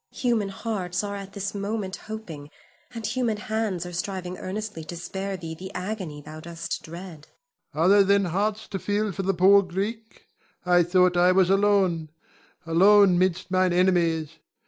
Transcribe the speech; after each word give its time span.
Human 0.13 0.49
hearts 0.49 1.03
are 1.03 1.15
at 1.15 1.33
this 1.33 1.53
moment 1.53 1.95
hoping, 1.97 2.49
and 2.91 3.05
human 3.05 3.37
hands 3.37 3.85
are 3.85 3.93
striving 3.93 4.35
earnestly 4.39 4.83
to 4.85 4.97
spare 4.97 5.37
thee 5.37 5.53
the 5.53 5.71
agony 5.75 6.21
thou 6.21 6.39
dost 6.39 6.81
dread. 6.81 7.27
Ion. 7.75 7.83
Are 7.83 7.87
there 7.87 8.03
then 8.03 8.25
hearts 8.25 8.67
to 8.69 8.79
feel 8.79 9.11
for 9.11 9.21
the 9.21 9.35
poor 9.35 9.61
Greek? 9.61 10.25
I 10.65 10.77
had 10.77 10.89
thought 10.89 11.15
I 11.17 11.31
was 11.31 11.51
alone, 11.51 12.09
alone 12.65 13.19
'mid 13.19 13.45
mine 13.51 13.73
enemies. 13.73 14.39